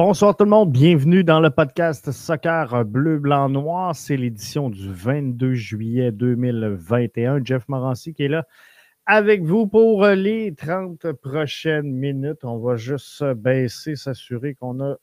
[0.00, 3.96] Bonsoir tout le monde, bienvenue dans le podcast Soccer Bleu, Blanc, Noir.
[3.96, 7.44] C'est l'édition du 22 juillet 2021.
[7.44, 8.46] Jeff Morancy qui est là
[9.06, 12.44] avec vous pour les 30 prochaines minutes.
[12.44, 14.98] On va juste baisser, s'assurer qu'on a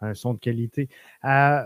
[0.00, 0.88] un son de qualité.
[1.24, 1.62] Euh,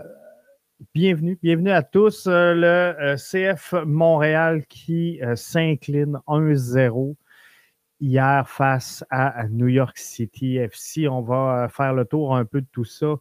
[0.93, 2.27] bienvenue, bienvenue à tous.
[2.27, 7.15] Euh, le euh, CF Montréal qui s'incline 1-0
[7.99, 11.07] hier face à New York City FC.
[11.07, 13.15] On va euh, faire le tour un peu de tout ça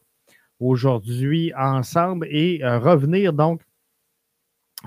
[0.61, 3.63] aujourd'hui ensemble et euh, revenir donc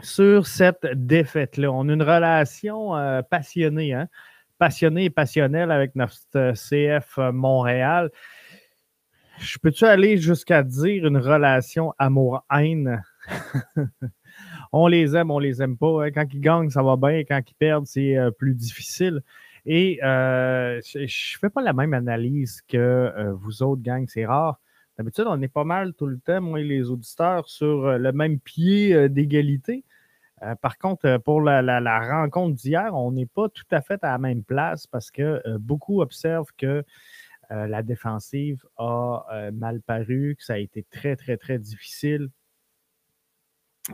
[0.01, 1.71] sur cette défaite-là.
[1.71, 4.07] On a une relation euh, passionnée, hein?
[4.57, 8.09] passionnée et passionnelle avec notre CF Montréal.
[9.39, 13.03] Je peux-tu aller jusqu'à dire une relation amour-haine?
[14.71, 16.05] on les aime, on les aime pas.
[16.05, 16.11] Hein?
[16.11, 17.23] Quand ils gagnent, ça va bien.
[17.27, 19.23] Quand ils perdent, c'est plus difficile.
[19.65, 24.25] Et euh, je ne fais pas la même analyse que euh, vous autres, gang, c'est
[24.25, 24.59] rare.
[24.97, 28.11] D'habitude, on est pas mal tout le temps, moi et les auditeurs, sur euh, le
[28.11, 29.83] même pied d'égalité.
[30.61, 34.43] par contre, pour la, rencontre d'hier, on n'est pas tout à fait à la même
[34.43, 36.83] place parce que beaucoup observent que
[37.51, 42.29] la défensive a mal paru, que ça a été très, très, très difficile.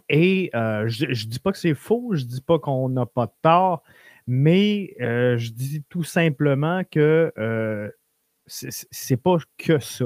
[0.07, 3.25] Et je ne dis pas que c'est faux, je ne dis pas qu'on n'a pas
[3.25, 3.83] de tort,
[4.27, 7.89] mais euh, je dis tout simplement que euh,
[8.45, 10.05] c'est pas que ça.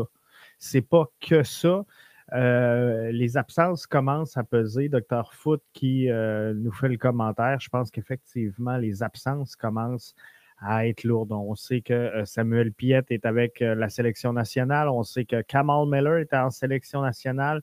[0.59, 1.85] C'est pas que ça.
[2.33, 4.89] Euh, les absences commencent à peser.
[4.89, 10.15] Docteur Foot qui nous fait le commentaire, je pense qu'effectivement, les absences commencent
[10.59, 11.31] à être lourdes.
[11.31, 14.87] On sait que Samuel Piet est avec la sélection nationale.
[14.89, 17.61] On sait que Kamal Miller est en sélection nationale.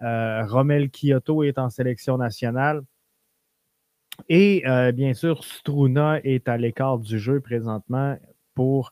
[0.00, 2.82] Romel Kyoto est en sélection nationale.
[4.28, 8.16] Et euh, bien sûr, Struna est à l'écart du jeu présentement
[8.54, 8.90] pour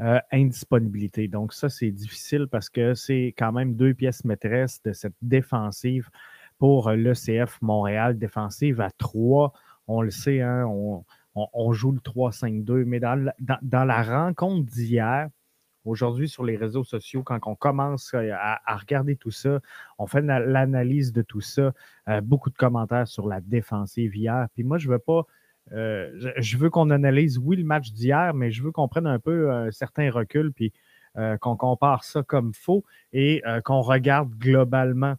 [0.00, 1.28] euh, indisponibilité.
[1.28, 6.08] Donc, ça, c'est difficile parce que c'est quand même deux pièces maîtresses de cette défensive
[6.58, 9.52] pour l'ECF Montréal, défensive à trois.
[9.88, 10.66] On le sait, hein,
[11.34, 15.28] on, joue le 3-5-2, mais dans la rencontre d'hier,
[15.86, 19.60] Aujourd'hui, sur les réseaux sociaux, quand on commence euh, à, regarder tout ça,
[19.98, 21.72] on fait l'analyse de tout ça,
[22.08, 24.48] euh, beaucoup de commentaires sur la défensive hier.
[24.54, 25.22] Puis moi, je veux pas.
[25.72, 29.20] Euh, je, veux qu'on analyse, oui, le match d'hier, mais je veux qu'on prenne un
[29.20, 30.72] peu un certain recul, puis
[31.40, 35.14] qu'on compare ça comme faux et qu'on regarde globalement.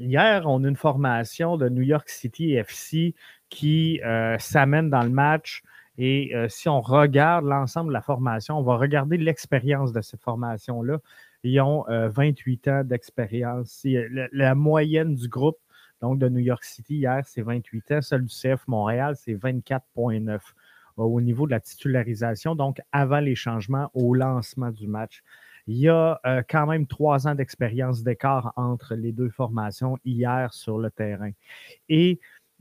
[0.00, 3.14] Hier, on a une formation de New York City FC
[3.50, 4.00] qui
[4.40, 5.62] s'amène dans le match
[5.96, 10.22] et euh, si on regarde l'ensemble de la formation, on va regarder l'expérience de cette
[10.22, 10.98] formation-là.
[11.44, 13.86] Ils ont 28 euh, ans d'expérience.
[14.32, 15.58] La, moyenne du groupe,
[16.00, 18.02] donc de New York City hier, c'est 28 ans.
[18.02, 20.40] Celle du CF Montréal, c'est 24,9
[20.96, 25.22] au niveau de la titularisation, donc avant les changements au lancement du match.
[25.66, 30.52] Il y a euh, quand même trois ans d'expérience d'écart entre les deux formations hier
[30.52, 31.30] sur le terrain.
[31.88, 32.20] Et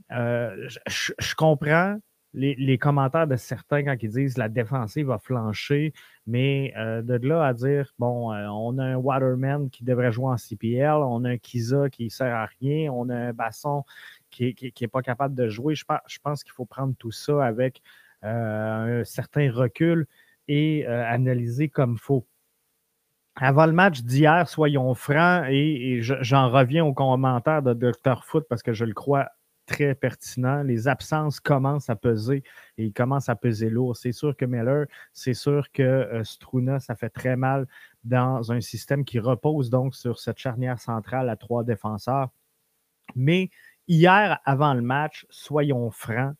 [0.10, 1.98] je comprends
[2.34, 5.94] les, commentaires de certains quand ils disent la défensive va flancher,
[6.26, 10.28] mais euh, de là à dire, bon, euh, on a un Waterman qui devrait jouer
[10.28, 13.84] en CPL, on a un Kiza qui ne sert à rien, on a un Basson
[14.32, 15.76] qui n'est pas capable de jouer.
[15.76, 15.86] Je,
[16.24, 17.82] pense qu'il faut prendre tout ça avec
[18.24, 20.08] euh, un certain recul
[20.48, 22.26] et analyser comme il faut.
[23.36, 28.24] Avant le match d'hier, soyons francs, et, j'en reviens aux commentaires de Dr.
[28.24, 29.30] Foot parce que je le crois
[29.74, 30.64] très pertinent.
[30.64, 32.44] Les absences commencent à peser
[32.78, 33.98] et ils commencent à peser lourd.
[33.98, 37.68] C'est sûr que Miller, c'est sûr que euh, Struna, ça fait très mal
[38.04, 42.30] dans un système qui repose donc sur cette charnière centrale à trois défenseurs.
[43.16, 43.50] Mais
[43.88, 46.36] hier, avant le match, soyons francs,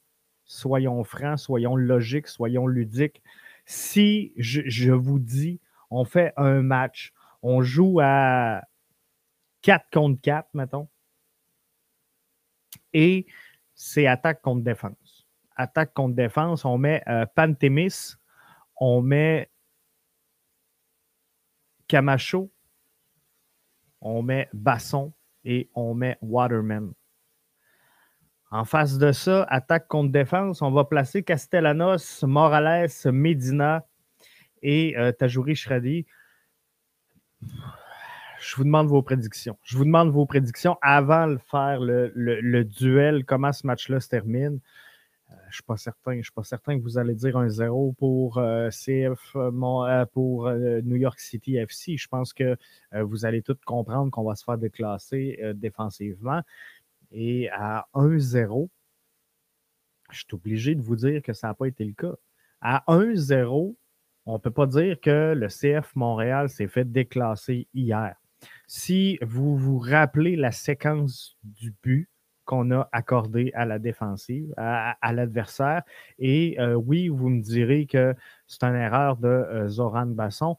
[0.46, 3.22] soyons francs, soyons logiques, soyons ludiques.
[3.66, 5.60] Si je, je vous dis,
[5.90, 8.62] on fait un match, on joue à
[9.64, 10.88] 4 contre 4, mettons,
[12.94, 13.26] et
[13.76, 15.28] c'est attaque contre défense.
[15.56, 18.16] Attaque contre défense, on met euh, Pantémis,
[18.78, 19.50] on met
[21.88, 22.52] Camacho,
[24.02, 25.14] on met Basson
[25.44, 26.94] et on met Waterman.
[28.52, 33.86] En face de ça, attaque contre défense, on va placer Castellanos, Morales, Medina
[34.62, 36.06] et euh, Tajouri Shradi
[38.44, 39.58] je vous demande vos prédictions.
[39.64, 44.60] Je vous demande vos prédictions avant de faire le, duel, comment ce match-là se termine.
[45.32, 46.18] Euh, je ne suis pas certain.
[46.18, 50.52] Je suis pas certain que vous allez dire un 0 pour euh, CF euh, pour
[50.52, 51.96] New York City FC.
[51.96, 52.58] Je pense que
[52.92, 56.42] vous allez tous comprendre qu'on va se faire déclasser défensivement.
[57.12, 58.68] Et à 1-0,
[60.12, 62.16] je suis obligé de vous dire que ça n'a pas été le cas.
[62.62, 63.76] À 1-0,
[64.26, 68.16] On ne peut pas dire que le CF Montréal s'est fait déclasser hier.
[68.68, 72.10] Si vous vous rappelez la séquence du but
[72.46, 75.84] qu'on a accordé à la défensive, à, l'adversaire,
[76.20, 78.16] et euh, oui, vous me direz que
[78.48, 80.58] c'est une erreur de euh, Zoran Basson.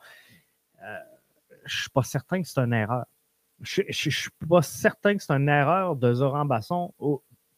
[0.82, 0.98] Euh,
[1.66, 3.04] je ne suis pas certain que c'est une erreur.
[3.60, 6.94] Je ne suis pas certain que c'est une erreur de Zoran Basson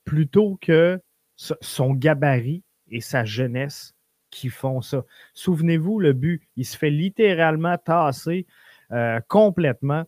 [0.05, 1.01] plutôt que
[1.37, 3.95] son gabarit et sa jeunesse
[4.31, 5.05] qui font ça.
[5.35, 8.47] Souvenez-vous, le but, il se fait littéralement tasser
[9.29, 10.05] complètement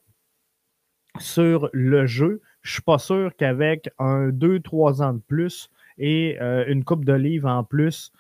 [1.21, 2.41] sur le jeu.
[2.63, 7.47] Je suis pas sûr qu'avec un 2-3 ans de plus et euh, une coupe d'olive
[7.47, 8.13] en plus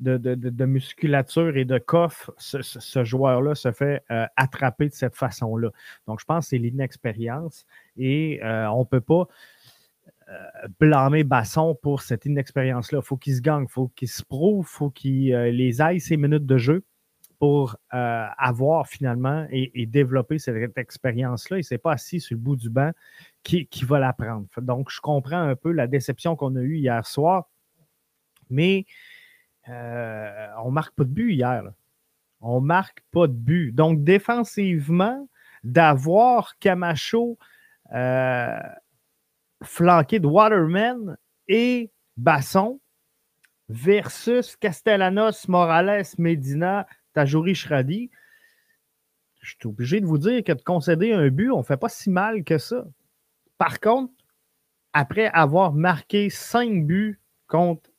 [0.00, 5.70] de, musculature et de coffre, ce, joueur-là se fait euh, attraper de cette façon-là.
[6.06, 7.66] Donc, je pense que c'est l'inexpérience
[7.98, 9.28] et on ne peut pas
[10.30, 13.00] euh, blâmer Basson pour cette inexpérience-là.
[13.02, 15.80] Il faut qu'il se gagne, il faut qu'il se prouve, il faut qu'il euh, les
[15.80, 16.84] aille ces minutes de jeu
[17.40, 21.56] pour euh, avoir finalement et, développer cette expérience-là.
[21.56, 22.92] Il ne s'est pas assis sur le bout du banc
[23.42, 24.46] qui, va l'apprendre.
[24.58, 27.48] Donc, je comprends un peu la déception qu'on a eue hier soir,
[28.50, 28.84] mais
[29.66, 31.64] on ne marque pas de but hier.
[32.42, 33.72] On ne marque pas de but.
[33.72, 35.26] Donc, défensivement,
[35.64, 37.38] d'avoir Camacho
[39.62, 41.16] flanqué de Waterman
[41.48, 42.80] et Basson
[43.70, 48.10] versus Castellanos, Morales, Medina, Tajouri, Shradi.
[49.40, 51.88] Je suis obligé de vous dire que de concéder un but, on ne fait pas
[51.88, 52.84] si mal que ça.
[53.56, 54.12] Par contre,
[54.92, 57.90] après avoir marqué cinq buts contre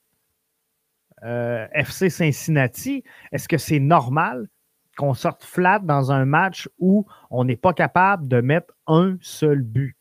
[1.24, 4.50] euh, FC Cincinnati, est-ce que c'est normal
[4.98, 9.62] qu'on sorte flat dans un match où on n'est pas capable de mettre un seul
[9.62, 9.96] but?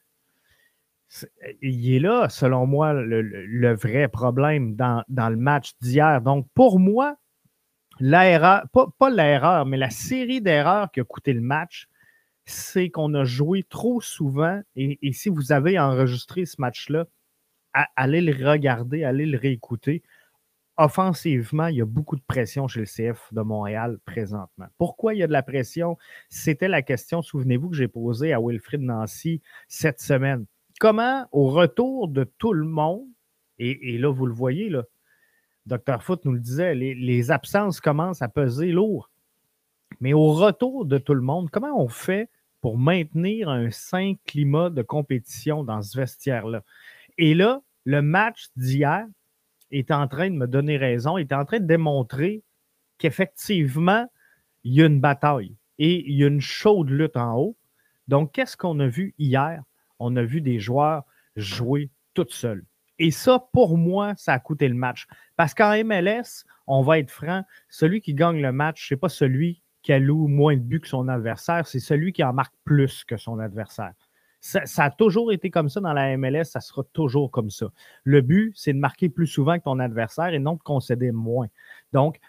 [1.61, 6.21] il est là, selon moi, le, vrai problème dans, le match d'hier.
[6.21, 7.17] Donc, pour moi,
[8.01, 11.89] l'erreur, pas, l'erreur, mais la série d'erreurs qui a coûté le match,
[12.45, 14.61] c'est qu'on a joué trop souvent.
[14.77, 17.07] Et, si vous avez enregistré ce match-là,
[17.73, 20.03] allez le regarder, allez le réécouter.
[20.77, 24.67] Offensivement, il y a beaucoup de pression chez le CF de Montréal présentement.
[24.79, 25.99] Pourquoi il y a de la pression?
[26.31, 30.47] C'était la question, souvenez-vous, que j'ai posée à Wilfrid Nancy cette semaine
[30.81, 33.07] comment, au retour de tout le monde,
[33.63, 34.85] et, là, vous le voyez, là,
[35.67, 36.03] Dr.
[36.03, 39.11] Foot nous le disait, les, absences commencent à peser lourd.
[40.01, 42.29] Mais au retour de tout le monde, comment on fait
[42.61, 46.63] pour maintenir un sain climat de compétition dans ce vestiaire-là?
[47.19, 49.07] Et là, le match d'hier
[49.71, 52.43] est en train de me donner raison, est en train de démontrer
[52.99, 54.07] qu'effectivement,
[54.65, 57.57] il y a une bataille et il y a une chaude lutte en haut.
[58.09, 59.63] Donc, qu'est-ce qu'on a vu hier?
[60.01, 61.05] on a vu des joueurs
[61.37, 62.65] jouer toutes seuls.
[63.03, 65.07] Et ça, pour moi, ça a coûté le match.
[65.35, 69.09] Parce qu'en MLS, on va être franc, celui qui gagne le match, ce n'est pas
[69.09, 73.05] celui qui alloue moins de buts que son adversaire, c'est celui qui en marque plus
[73.05, 73.95] que son adversaire.
[74.43, 77.69] Ça, ça, a toujours été comme ça dans la MLS, ça sera toujours comme ça.
[78.05, 81.49] Le but, c'est de marquer plus souvent que ton adversaire et non de concéder moins.
[81.95, 82.21] Donc,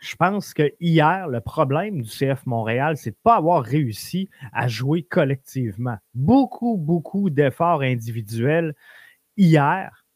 [0.00, 4.28] je pense que hier, le problème du CF Montréal, c'est de ne pas avoir réussi
[4.52, 5.98] à jouer collectivement.
[6.14, 8.74] Beaucoup, beaucoup d'efforts individuels
[9.36, 10.07] hier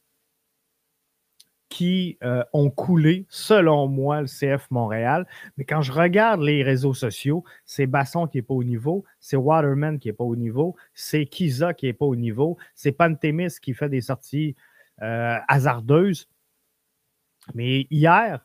[1.73, 5.27] qui euh, ont coulé, selon moi, le CF Montréal.
[5.57, 9.39] Mais quand je regarde les réseaux sociaux, c'est Basson qui n'est pas au niveau, c'est
[9.39, 13.59] Waterman qui n'est pas au niveau, c'est Kiza qui n'est pas au niveau, c'est Pantémis
[13.63, 14.55] qui fait des sorties
[15.01, 16.29] euh, hasardeuses.
[17.55, 18.45] Mais hier,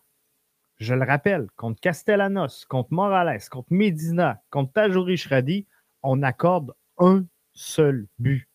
[0.77, 5.67] je le rappelle, contre Castellanos, contre Morales, contre Medina, contre Tajouri Shradi,
[6.01, 8.47] on accorde un seul but.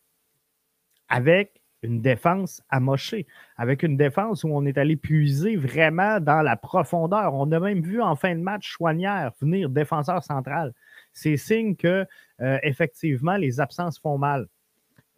[1.10, 6.56] Avec une défense amochée, avec une défense où on est allé puiser vraiment dans la
[6.56, 7.34] profondeur.
[7.34, 10.72] On a même vu en fin de match Chouanière venir défenseur central.
[11.12, 12.06] C'est signe que,
[12.40, 14.46] euh, effectivement, les absences font mal.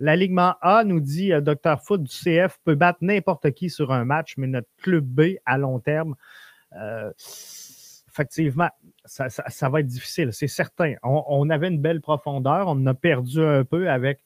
[0.01, 1.81] L'alignement A nous dit euh, Dr.
[1.81, 5.59] Foot du CF peut battre n'importe qui sur un match, mais notre club B à
[5.59, 6.17] long terme
[6.77, 7.13] euh,
[8.09, 8.69] effectivement,
[9.05, 10.95] ça, va être difficile, c'est certain.
[11.03, 14.21] On, avait une belle profondeur, on a perdu un peu avec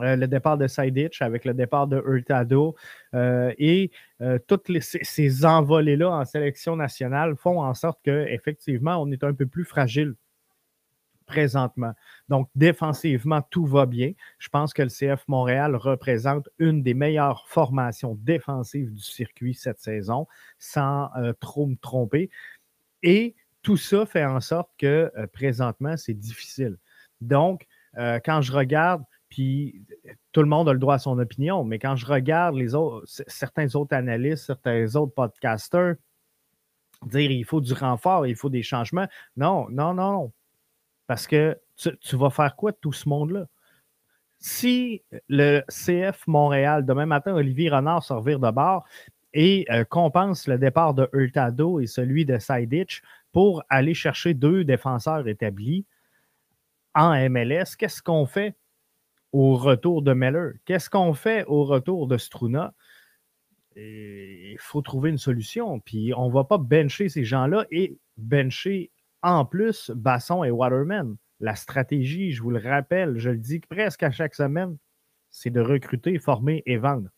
[0.00, 2.74] euh, le départ de Saiditch, avec le départ de Hurtado,
[3.14, 3.90] euh, et
[4.46, 9.64] toutes ces, envolées-là en sélection nationale font en sorte qu'effectivement, on est un peu plus
[9.64, 10.14] fragile
[11.24, 11.92] présentement.
[12.28, 14.12] Donc, défensivement, tout va bien.
[14.38, 19.80] Je pense que le CF Montréal représente une des meilleures formations défensives du circuit cette
[19.80, 20.26] saison,
[20.58, 22.30] sans euh, trop me tromper.
[23.02, 26.76] Et tout ça fait en sorte que euh, présentement, c'est difficile.
[27.20, 29.02] Donc, euh, quand je regarde,
[29.34, 29.84] puis
[30.30, 33.04] tout le monde a le droit à son opinion, mais quand je regarde les autres,
[33.26, 35.96] certains autres analystes, certains autres podcasters,
[37.02, 39.08] dire il faut du renfort, il faut des changements.
[39.36, 40.30] Non, non, non.
[41.08, 43.46] Parce que tu, vas faire quoi de tout ce monde-là?
[44.38, 48.84] Si le CF Montréal, demain matin, Olivier Renard se de bord
[49.32, 54.62] et euh, compense le départ de Hurtado et celui de Sidich pour aller chercher deux
[54.62, 55.86] défenseurs établis
[56.94, 58.54] en MLS, qu'est-ce qu'on fait?
[59.34, 60.52] Au retour de Meller?
[60.64, 62.72] Qu'est-ce qu'on fait au retour de Struna?
[63.74, 65.80] Il faut trouver une solution.
[65.80, 71.16] Puis on ne va pas bencher ces gens-là et bencher en plus Basson et Waterman.
[71.40, 74.76] La stratégie, je vous le rappelle, je le dis presque à chaque semaine,
[75.30, 77.08] c'est de recruter, former et vendre.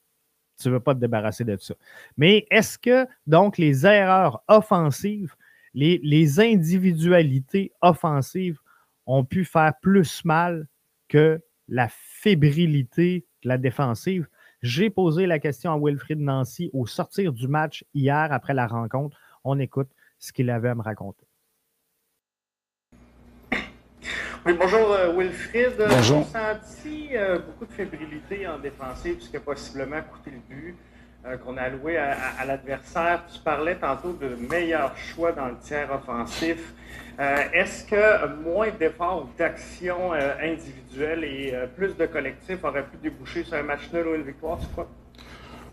[0.58, 1.74] Tu ne veux pas te débarrasser de ça.
[2.16, 5.36] Mais est-ce que donc les erreurs offensives,
[5.74, 8.58] les, les individualités offensives
[9.04, 10.66] ont pu faire plus mal
[11.08, 14.28] que la fébrilité de la défensive?
[14.62, 19.18] J'ai posé la question à Wilfried Nancy au sortir du match hier après la rencontre.
[19.44, 21.26] On écoute ce qu'il avait à me raconter.
[24.46, 25.74] Oui, bonjour euh, Wilfried.
[25.76, 26.18] Bonjour.
[26.18, 30.76] On senti euh, beaucoup de fébrilité en défensive, ce qui a possiblement coûté le but
[31.26, 33.22] euh, qu'on a alloué à, l'adversaire.
[33.32, 36.58] Tu parlais tantôt de meilleur choix dans le tiers offensif.
[37.18, 43.54] Est-ce que moins d'efforts ou d'actions individuelles et plus de collectifs auraient pu déboucher sur
[43.56, 44.86] un match nul ou une victoire, tu crois?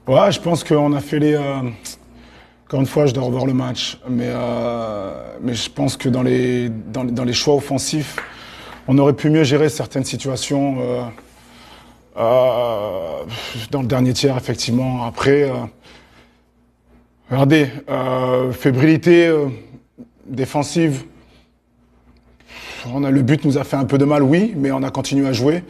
[0.07, 1.35] Ouais, je pense qu'on a fait les.
[1.35, 4.31] Encore une fois, je dois revoir le match, mais,
[5.41, 8.15] mais je pense que dans les, dans, dans les choix offensifs,
[8.87, 11.11] on aurait pu mieux gérer certaines situations
[12.17, 13.23] euh, euh,
[13.71, 15.05] dans le dernier tiers, effectivement.
[15.05, 15.53] Après, euh,
[17.29, 17.67] regardez,
[18.51, 19.33] fébrilité
[20.25, 21.03] défensive.
[22.93, 24.91] On a, le but nous a fait un peu de mal, oui, mais on a
[24.91, 25.63] continué à jouer.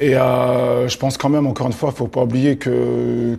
[0.00, 3.38] Et je pense quand même, encore une fois, il ne faut pas oublier que,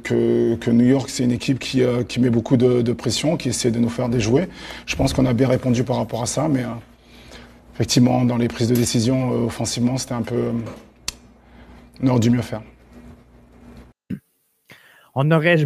[0.68, 1.84] New York, c'est une équipe qui,
[2.20, 4.48] met beaucoup de, de, pression, qui essaie de nous faire déjouer.
[4.86, 6.64] Je pense qu'on a bien répondu par rapport à ça, mais
[7.76, 10.52] effectivement, dans les prises de décision euh, offensivement, c'était un peu.
[12.04, 12.64] Euh, on aurait dû mieux faire.
[15.14, 15.66] On aurait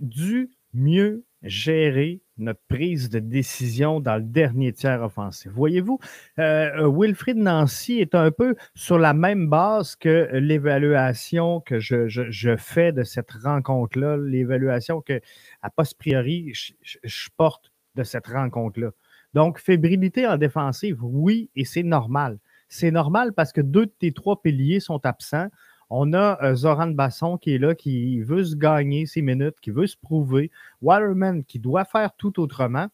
[0.00, 5.50] dû mieux gérer notre prise de décision dans le dernier tiers offensif?
[5.52, 5.98] Voyez-vous,
[6.38, 12.92] euh, Wilfried Nancy est un peu sur la même base que l'évaluation que je, fais
[12.92, 15.20] de cette rencontre-là, l'évaluation que,
[15.62, 18.90] à posteriori, je porte de cette rencontre-là.
[19.34, 22.38] Donc, fébrilité en défensive, oui, et c'est normal.
[22.68, 25.48] C'est normal parce que deux de tes trois piliers sont absents.
[25.90, 29.70] On a euh, Zoran Basson qui est là, qui veut se gagner ses minutes, qui
[29.70, 30.50] veut se prouver.
[30.82, 32.88] Waterman qui doit faire tout autrement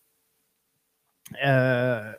[1.44, 2.12] euh,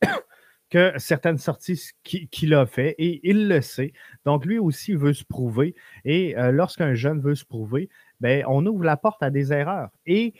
[0.70, 3.92] que certaines sorties qu'il a fait et il le sait.
[4.24, 5.74] Donc lui aussi veut se prouver.
[6.04, 9.90] Et euh, lorsqu'un jeune veut se prouver, ben, on ouvre la porte à des erreurs.
[10.06, 10.34] Et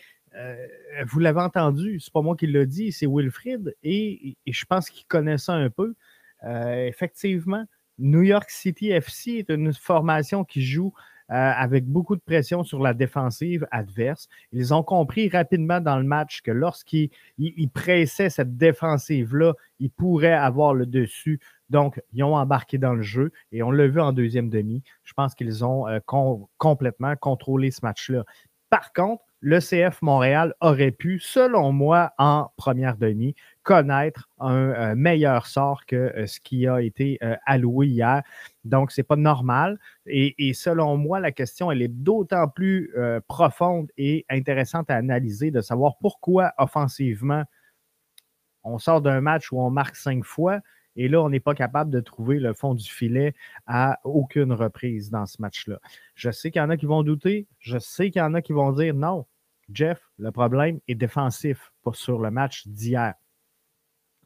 [1.04, 5.04] vous l'avez entendu, c'est pas moi qui l'ai dit, c'est Wilfrid, et, je pense qu'il
[5.04, 5.94] connaît ça un peu.
[6.42, 7.66] Effectivement,
[8.02, 10.92] New York City FC est une formation qui joue
[11.30, 14.28] euh, avec beaucoup de pression sur la défensive adverse.
[14.50, 17.10] Ils ont compris rapidement dans le match que lorsqu'ils
[17.72, 21.40] pressaient cette défensive-là, ils pourraient avoir le dessus.
[21.70, 24.82] Donc, ils ont embarqué dans le jeu et on l'a vu en deuxième demi.
[25.04, 25.86] Je pense qu'ils ont
[26.58, 28.24] complètement contrôlé ce match-là.
[28.68, 34.94] Par contre, le CF Montréal aurait pu, selon moi, en première demi, connaître un euh,
[34.94, 38.22] meilleur sort que euh, ce qui a été euh, alloué hier.
[38.64, 39.78] Donc, ce n'est pas normal.
[40.06, 42.94] Et, selon moi, la question, elle est d'autant plus
[43.28, 47.44] profonde et intéressante à analyser de savoir pourquoi offensivement,
[48.64, 50.60] on sort d'un match où on marque cinq fois.
[50.94, 53.34] Et là, on n'est pas capable de trouver le fond du filet
[53.66, 55.78] à aucune reprise dans ce match-là.
[56.14, 57.46] Je sais qu'il y en a qui vont douter.
[57.58, 59.26] Je sais qu'il y en a qui vont dire non,
[59.72, 63.14] Jeff, le problème est défensif sur le match d'hier.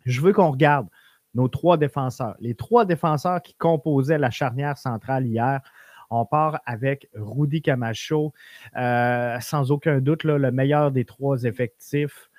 [0.06, 0.88] Je veux qu'on regarde
[1.34, 2.36] nos trois défenseurs.
[2.40, 5.60] Les trois défenseurs qui composaient la charnière centrale hier.
[6.08, 8.32] On part avec Rudy Camacho,
[8.76, 12.30] euh, sans aucun doute le meilleur des trois effectifs.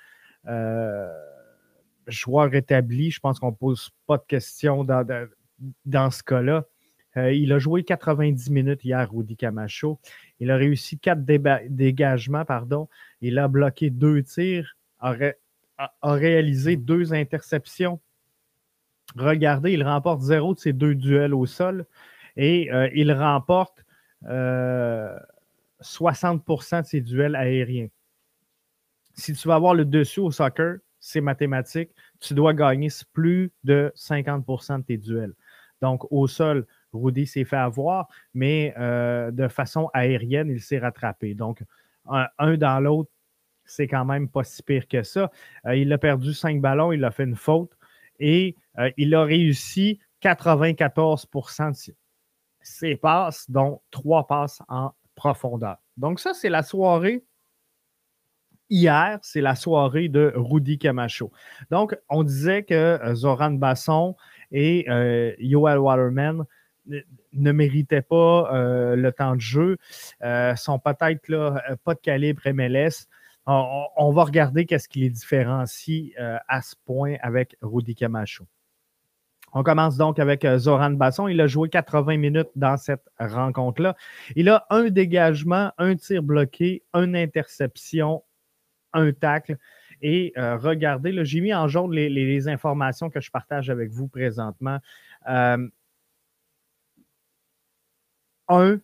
[0.46, 1.06] Euh,
[2.06, 6.64] joueur établi, je pense qu'on ne pose pas de questions dans, ce cas-là.
[7.18, 9.98] Euh, il a joué 90 minutes hier, Rudy Camacho.
[10.40, 11.22] Il a réussi quatre
[11.68, 12.88] dégagements, pardon.
[13.20, 14.76] Il a bloqué deux tirs,
[15.78, 18.00] a, réalisé deux interceptions.
[19.16, 21.86] Regardez, il remporte zéro de ses deux duels au sol
[22.36, 23.84] et euh, il remporte
[24.24, 25.20] 60% euh,
[26.82, 27.88] de ses duels aériens.
[29.14, 33.92] Si tu veux avoir le dessus au soccer, c'est mathématique, tu dois gagner plus de
[33.96, 35.34] 50% de tes duels.
[35.80, 41.34] Donc, au sol, Rudy s'est fait avoir, mais euh, de façon aérienne, il s'est rattrapé.
[41.34, 41.62] Donc,
[42.06, 43.10] un, dans l'autre,
[43.68, 45.30] c'est quand même pas si pire que ça.
[45.72, 47.76] il a perdu cinq ballons, il a fait une faute
[48.18, 48.56] et
[48.96, 51.94] il a réussi 94% de
[52.60, 55.76] ses passes, dont trois passes en profondeur.
[55.96, 57.24] Donc, ça, c'est la soirée.
[58.70, 61.32] Hier, c'est la soirée de Rudy Camacho.
[61.70, 64.16] Donc, on disait que Zoran Basson
[64.50, 64.86] et
[65.38, 66.44] Yoel Waterman
[67.32, 69.76] ne méritaient pas euh, le temps de jeu,
[70.22, 73.06] euh, sont peut-être euh, pas de calibre MLS.
[73.50, 78.46] On, va regarder qu'est-ce qui les différencie à ce point avec Rudy Camacho.
[79.54, 81.28] On commence donc avec Zoran Basson.
[81.28, 83.96] Il a joué 80 minutes dans cette rencontre-là.
[84.36, 88.22] Il a un dégagement, un tir bloqué, une interception,
[88.92, 89.56] un tacle.
[90.02, 94.78] Et regardez, j'ai mis en jaune les, informations que je partage avec vous présentement
[98.48, 98.78] un,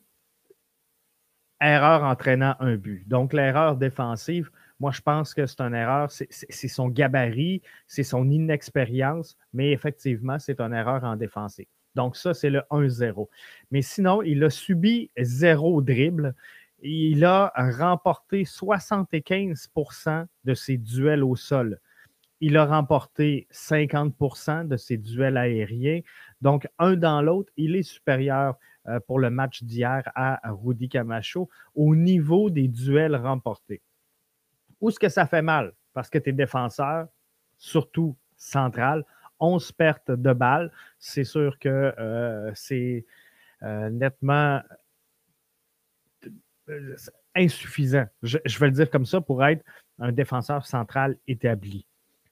[1.61, 3.07] erreur entraînant un but.
[3.09, 8.29] Donc, l'erreur défensive, moi, je pense que c'est une erreur, c'est son gabarit, c'est son
[8.31, 11.67] inexpérience, mais effectivement, c'est une erreur en défensive.
[11.95, 13.29] Donc, ça, c'est le 1-0.
[13.71, 16.35] Mais sinon, il a subi zéro dribble.
[16.83, 21.79] Il a remporté 75% de ses duels au sol.
[22.47, 26.03] Il a remporté 50% de ses duels aériens.
[26.43, 31.49] Donc, un dans l'autre, il est supérieur euh, pour le match d'hier à Rudy Camacho
[31.75, 33.81] au niveau des duels remportés.
[34.79, 35.73] Où est-ce que ça fait mal?
[35.95, 37.09] Parce que tes défenseurs,
[37.57, 39.07] surtout central,
[39.41, 40.71] 11 pertes de balles.
[40.99, 43.07] C'est sûr que euh, c'est
[43.63, 44.61] euh, nettement
[47.35, 48.05] insuffisant.
[48.23, 49.65] je, vais le dire comme ça pour être
[49.99, 51.87] un défenseur central établi.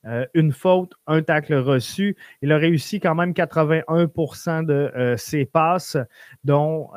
[0.04, 2.16] Euh, une faute, un tacle reçu.
[2.42, 5.96] Il a réussi quand même 81% de euh, ses passes,
[6.42, 6.90] dont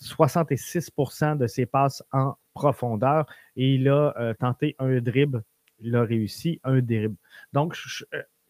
[0.00, 3.26] 66% euh, de ses passes en profondeur.
[3.56, 5.42] Et il a tenté un dribble.
[5.80, 7.16] Il a réussi un dribble.
[7.52, 7.76] Donc,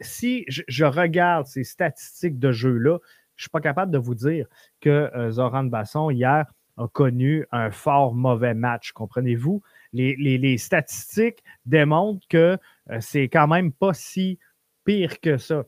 [0.00, 2.98] si je, regarde ces statistiques de jeu-là,
[3.36, 4.46] je ne suis pas capable de vous dire
[4.80, 8.92] que Zoran Basson, hier, a connu un fort mauvais match.
[8.92, 9.62] Comprenez-vous?
[9.92, 12.58] Les, statistiques démontrent que
[12.90, 14.38] euh, c'est quand même pas si
[14.84, 15.64] pire que ça.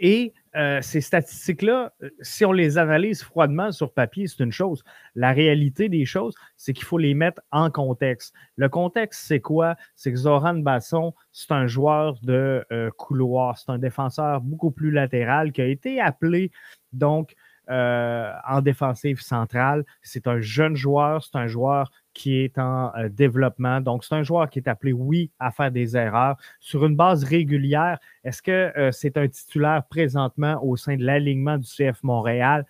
[0.00, 4.84] Et euh, ces statistiques-là, euh, si on les analyse froidement sur papier, c'est une chose.
[5.16, 8.32] La réalité des choses, c'est qu'il faut les mettre en contexte.
[8.54, 9.74] Le contexte, c'est quoi?
[9.96, 12.64] C'est que Zoran Basson, c'est un joueur de
[12.96, 16.52] couloir, c'est un défenseur beaucoup plus latéral qui a été appelé
[16.92, 17.34] donc
[17.68, 19.84] en défensive centrale.
[20.02, 23.80] C'est un jeune joueur, c'est un joueur qui est en euh, développement.
[23.80, 26.36] Donc, c'est un joueur qui est appelé, oui, à faire des erreurs.
[26.58, 31.58] Sur une base régulière, est-ce que euh, c'est un titulaire présentement au sein de l'alignement
[31.58, 32.66] du CF Montréal?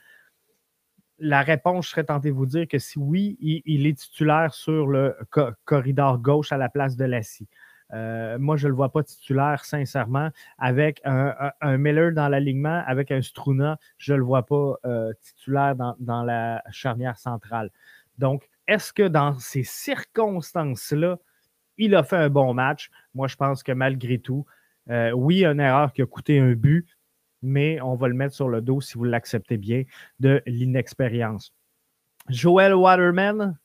[1.18, 4.86] La réponse, je serais tenté de vous dire que si oui, il, est titulaire sur
[4.86, 5.16] le
[5.64, 7.46] corridor gauche à la place de Lassie.
[7.92, 10.30] Euh, moi, je ne le vois pas titulaire, sincèrement.
[10.56, 14.76] Avec un, Miller dans l'alignement, avec un Struna, je ne le vois pas
[15.22, 17.70] titulaire dans, dans, la charnière centrale.
[18.16, 21.18] Donc, est-ce que dans ces circonstances-là,
[21.76, 22.88] il a fait un bon match?
[23.14, 24.46] Moi, je pense que malgré tout,
[24.90, 26.86] euh, oui, une erreur qui a coûté un but,
[27.42, 29.82] mais on va le mettre sur le dos, si vous l'acceptez bien,
[30.20, 31.52] de l'inexpérience.
[32.28, 33.58] Joel Waterman,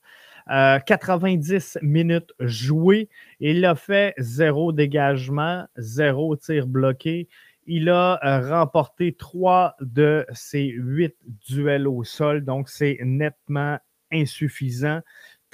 [0.48, 3.10] 90 euh, minutes jouées.
[3.40, 7.28] Il a fait zéro dégagement, zéro tir bloqué.
[7.68, 11.16] Il a euh, remporté trois de ses huit
[11.48, 13.78] duels au sol, donc c'est nettement
[14.12, 15.02] insuffisant.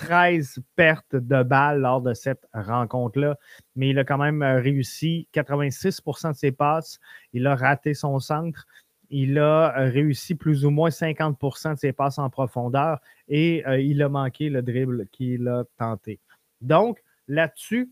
[0.02, 3.38] 13 pertes de balles lors de cette rencontre-là,
[3.76, 7.00] mais il a quand même euh, réussi 86% de ses passes.
[7.34, 8.66] Il a raté son centre.
[9.12, 13.80] Il a euh, réussi plus ou moins 50% de ses passes en profondeur et euh,
[13.80, 16.20] il a manqué le dribble qu'il a tenté.
[16.62, 17.92] Donc, là-dessus,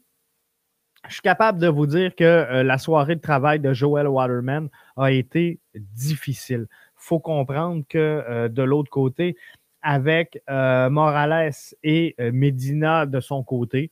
[1.07, 4.67] je suis capable de vous dire que la soirée de travail de Joel Waterman
[4.97, 6.67] a été difficile.
[6.69, 9.37] Il faut comprendre que de l'autre côté,
[9.81, 13.91] avec euh, Morales et euh, Medina de son côté.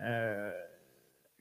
[0.00, 0.52] Euh,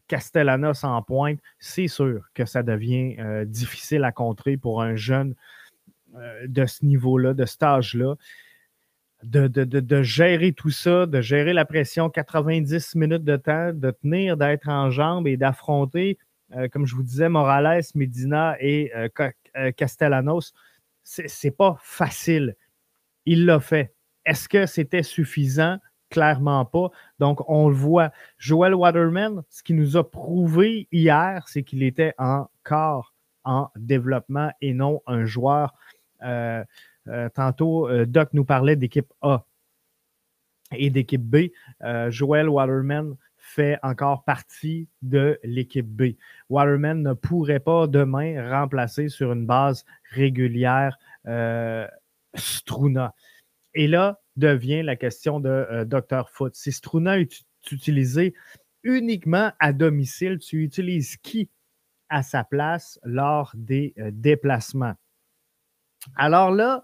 [0.08, 5.36] Castellanos en pointe, c'est sûr que ça devient difficile à contrer pour un jeune
[6.46, 8.16] de ce niveau-là, de cet âge-là.
[9.24, 14.38] De, de, gérer tout ça, de gérer la pression 90 minutes de temps, de tenir,
[14.38, 16.18] d'être en jambes et d'affronter,
[16.72, 18.94] comme je vous disais, Morales, Medina et
[19.76, 20.54] Castellanos.
[21.04, 22.56] C'est pas facile.
[23.28, 23.94] Il l'a fait.
[24.26, 25.80] Est-ce que c'était suffisant?
[26.10, 26.90] Clairement pas.
[27.20, 28.12] Donc, on le voit.
[28.38, 33.14] Joel Waterman, ce qu'il nous a prouvé hier, c'est qu'il était encore
[33.44, 35.76] en développement et non un joueur.
[36.24, 36.64] Euh,
[37.10, 39.46] euh, tantôt, euh, Doc nous parlait d'équipe A.
[40.72, 41.50] et d'équipe B.
[42.10, 46.16] Joel Waterman fait encore partie de l'équipe B.
[46.50, 50.98] Waterman ne pourrait pas demain remplacer sur une base régulière
[52.38, 53.14] Struna.
[53.74, 56.30] Et là devient la question de Dr.
[56.30, 56.56] Foot.
[56.56, 58.34] Si Struna est utilisé
[58.84, 61.50] uniquement à domicile, tu utilises qui
[62.10, 64.96] à sa place lors des déplacements?
[66.16, 66.84] Alors là,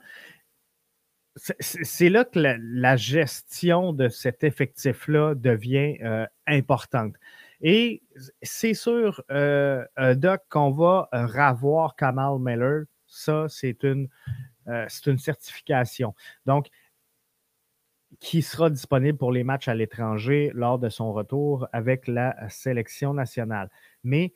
[1.36, 7.16] c'est là que la, gestion de cet effectif-là devient euh, importante.
[7.62, 8.04] Et
[8.42, 12.84] c'est sûr, euh, euh, Doc, qu'on va revoir Kamal Miller.
[13.08, 14.10] Ça, c'est une,
[14.68, 16.16] une certification.
[16.46, 16.70] Donc,
[18.20, 23.14] qui sera disponible pour les matchs à l'étranger lors de son retour avec la sélection
[23.14, 23.70] nationale.
[24.04, 24.34] Mais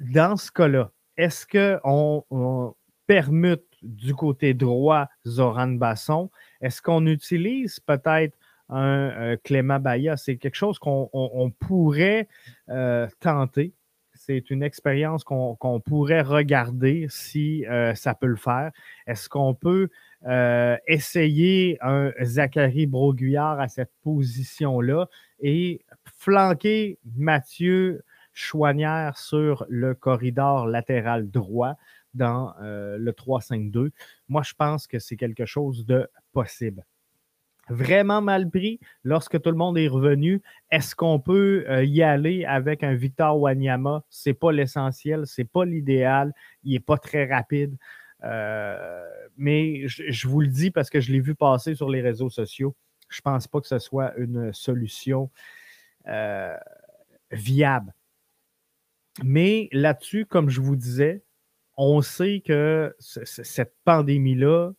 [0.00, 2.74] dans ce cas-là, est-ce qu'on on
[3.06, 6.30] permute du côté droit Zoran Basson?
[6.60, 8.36] Est-ce qu'on utilise peut-être
[8.68, 10.16] un euh, Clément Baya?
[10.16, 12.28] C'est quelque chose qu'on pourrait
[12.68, 13.74] euh, tenter.
[14.24, 18.70] C'est une expérience qu'on pourrait regarder si euh, ça peut le faire.
[19.06, 19.88] Est-ce qu'on peut
[20.86, 25.08] essayer un Zachary Broguillard à cette position-là
[25.40, 25.84] et
[26.16, 31.76] flanquer Mathieu Chouanière sur le corridor latéral droit?
[32.14, 33.90] dans euh, le 3-5-2.
[34.28, 36.84] Moi, je pense que c'est quelque chose de possible.
[37.68, 40.42] Vraiment mal pris lorsque tout le monde est revenu.
[40.70, 44.04] Est-ce qu'on peut euh, y aller avec un Victor Wanyama?
[44.10, 46.32] Ce n'est pas l'essentiel, ce n'est pas l'idéal,
[46.64, 47.76] il n'est pas très rapide.
[48.24, 49.04] Euh,
[49.36, 52.74] mais je, vous le dis parce que je l'ai vu passer sur les réseaux sociaux.
[53.08, 55.30] Je ne pense pas que ce soit une solution
[57.30, 57.94] viable.
[59.22, 61.22] Mais là-dessus, comme je vous disais,
[61.76, 64.72] on sait que cette pandémie-là,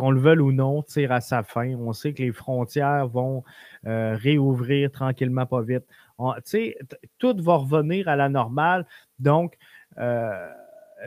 [0.00, 1.74] qu'on le veuille ou non, tire à sa fin.
[1.74, 3.44] On sait que les frontières vont
[3.86, 5.84] euh, réouvrir tranquillement, pas vite.
[7.18, 8.86] tout va revenir à la normale.
[9.18, 9.58] Donc,
[9.98, 10.48] euh,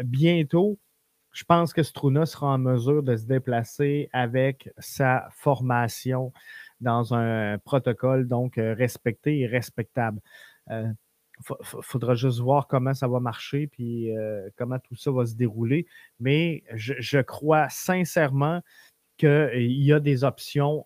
[0.03, 0.77] bientôt,
[1.31, 6.31] je pense que Struna sera en mesure de se déplacer avec sa formation
[6.79, 10.19] dans un protocole donc euh, respecté et respectable
[11.43, 15.85] faudra juste voir comment ça va marcher puis euh, comment tout ça va se dérouler.
[16.19, 18.61] Mais je, crois sincèrement
[19.17, 20.85] qu'il y a des options.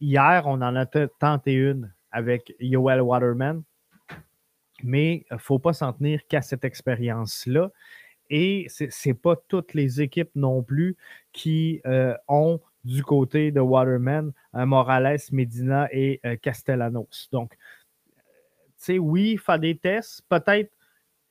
[0.00, 3.62] Hier, on en a tenté une avec Yoel Waterman,
[4.82, 7.70] mais il ne faut pas s'en tenir qu'à cette expérience-là.
[8.30, 10.96] Et ce n'est pas toutes les équipes non plus
[11.32, 17.28] qui euh, ont du côté de Waterman Morales, Medina et euh, Castellanos.
[17.32, 17.56] Donc,
[18.90, 20.70] oui, faire des tests, peut-être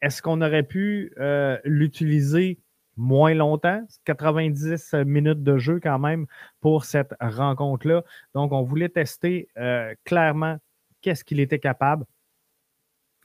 [0.02, 2.60] est-ce qu'on aurait pu euh, l'utiliser
[2.98, 6.28] moins longtemps, 90 minutes de jeu quand même
[6.62, 8.04] pour cette rencontre-là.
[8.36, 10.58] Donc, on voulait tester euh, clairement
[11.02, 12.06] qu'est-ce qu'il était capable.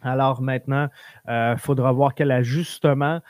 [0.00, 0.88] Alors maintenant,
[1.26, 3.20] il euh, faudra voir quel ajustement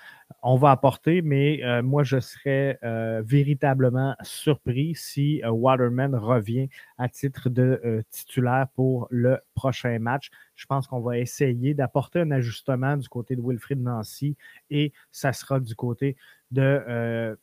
[0.43, 7.09] on va apporter, mais euh, moi, je serais euh, véritablement surpris si Waterman revient à
[7.09, 10.31] titre de titulaire pour le prochain match.
[10.55, 14.37] Je pense qu'on va essayer d'apporter un ajustement du côté de Wilfried Nancy
[14.71, 16.17] et ça sera du côté
[16.51, 17.37] de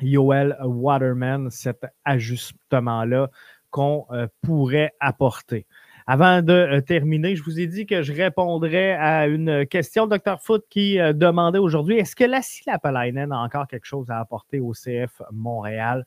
[0.00, 3.30] Yoel Waterman, cet ajustement-là
[3.70, 4.06] qu'on
[4.42, 5.66] pourrait apporter.
[6.08, 10.16] Avant de euh, terminer, je vous ai dit que je répondrais à une question de
[10.16, 10.40] Dr.
[10.40, 14.60] Foot qui euh, demandait aujourd'hui est-ce que Lassie Lapalainen a encore quelque chose à apporter
[14.60, 16.06] au CF Montréal?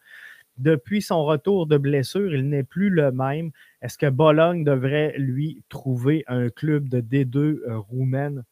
[0.58, 3.52] Depuis son retour de blessure, il n'est plus le même.
[3.82, 8.46] Est-ce que Bologne devrait lui trouver un club de D2 euh, roumaine?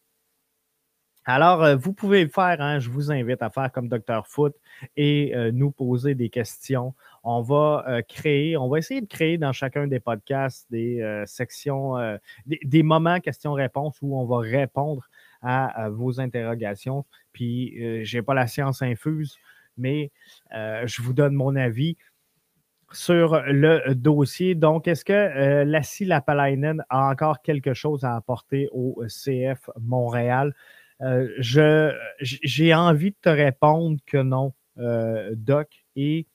[1.27, 2.59] Alors, vous pouvez le faire.
[2.59, 2.79] Hein.
[2.79, 4.25] je vous invite à faire comme Dr.
[4.25, 4.55] Foot
[4.95, 6.95] et nous poser des questions
[7.29, 11.25] on va euh, créer, on va essayer de créer dans chacun des podcasts des euh,
[11.25, 15.03] sections, euh, des, moments questions-réponses où on va répondre
[15.41, 17.05] à, vos interrogations.
[17.33, 19.37] Puis, je n'ai pas la science infuse,
[19.77, 20.11] mais
[20.51, 21.95] je vous donne mon avis
[22.91, 24.55] sur le dossier.
[24.55, 30.55] Donc, est-ce que Lassie Lapalainen a encore quelque chose à apporter au CF Montréal?
[31.39, 34.53] J'ai envie de te répondre que non,
[35.36, 35.86] Doc.
[35.95, 36.27] Et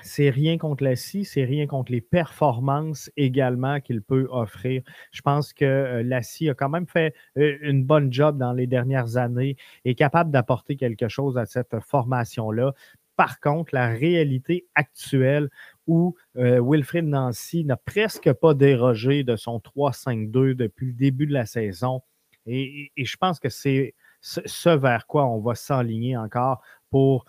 [0.00, 4.82] c'est rien contre la scie, c'est rien contre les performances également qu'il peut offrir.
[5.12, 8.52] Je pense que euh, la scie a quand même fait euh, une bonne job dans
[8.52, 12.72] les dernières années, et capable d'apporter quelque chose à cette formation-là.
[13.16, 15.50] Par contre, la réalité actuelle
[15.86, 21.34] où euh, Wilfrid Nancy n'a presque pas dérogé de son 3-5-2 depuis le début de
[21.34, 22.00] la saison,
[22.46, 27.24] et, je pense que c'est ce vers quoi on va s'enligner encore pour,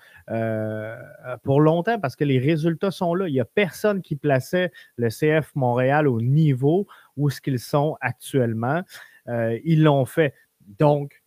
[1.44, 3.28] pour longtemps parce que les résultats sont là.
[3.28, 7.98] Il n'y a personne qui plaçait le CF Montréal au niveau où ce qu'ils sont
[8.02, 8.84] actuellement.
[9.28, 10.34] ils l'ont fait.
[10.80, 11.24] Donc,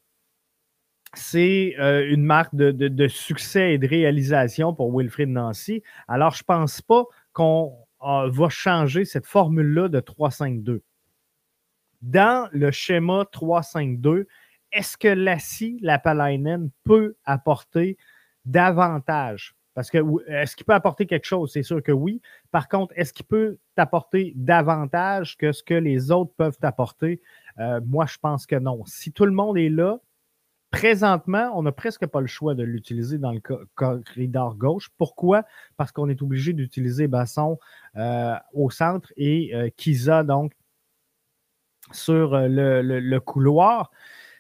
[1.17, 5.83] c'est euh, une marque de, succès et de réalisation pour Wilfried Nancy.
[6.09, 10.81] Alors, je ne pense pas qu'on euh, va changer cette formule-là de 3-5-2.
[12.07, 14.27] Dans le schéma 3-5-2,
[14.71, 17.97] est-ce que Lassie Lapalainen peut apporter
[18.45, 19.57] davantage?
[19.75, 21.51] Parce que est-ce qu'il peut apporter quelque chose?
[21.53, 22.23] C'est sûr que oui.
[22.53, 27.21] Par contre, est-ce qu'il peut t'apporter davantage que ce que les autres peuvent t'apporter?
[27.59, 28.85] Euh, moi, je pense que non.
[28.87, 29.99] Si tout le monde est là,
[30.73, 33.41] Présentement, on n'a presque pas le choix de l'utiliser dans le
[33.77, 34.91] corridor gauche.
[34.99, 35.45] Pourquoi?
[35.77, 37.59] Parce qu'on est obligé d'utiliser Basson
[37.97, 40.53] euh, au centre et euh, Kiza, donc,
[41.93, 43.91] sur euh, le, couloir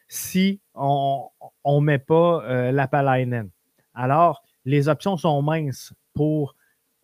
[0.09, 1.31] si on
[1.67, 3.51] ne met pas la Palainen.
[3.95, 6.55] Alors, les options sont minces pour